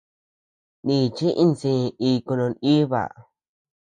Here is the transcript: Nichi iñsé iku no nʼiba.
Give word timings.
Nichi 0.85 1.27
iñsé 1.43 1.71
iku 2.09 2.31
no 2.39 2.45
nʼiba. 2.53 3.01